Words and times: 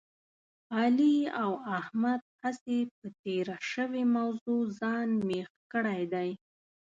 علي 0.77 1.17
او 1.43 1.51
احمد 1.79 2.21
هسې 2.43 2.79
په 2.97 3.07
تېره 3.23 3.57
شوې 3.71 4.03
موضوع 4.17 4.61
ځان 4.79 5.09
مېخ 5.27 5.49
کړی 5.73 6.01
دی. 6.13 6.29